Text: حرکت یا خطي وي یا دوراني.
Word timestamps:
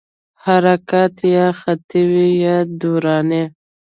حرکت 0.43 1.15
یا 1.35 1.47
خطي 1.59 2.01
وي 2.11 2.29
یا 2.45 2.57
دوراني. 2.79 3.43